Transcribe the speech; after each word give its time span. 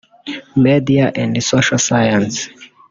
Media 0.55 1.11
and 1.13 1.43
Social 1.43 1.77
Science) 1.77 2.49